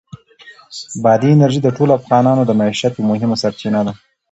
بادي 1.03 1.29
انرژي 1.33 1.59
د 1.63 1.69
ټولو 1.77 1.91
افغانانو 1.99 2.41
د 2.45 2.51
معیشت 2.59 2.93
یوه 2.95 3.07
مهمه 3.11 3.35
سرچینه 3.43 3.81
ده. 3.87 3.93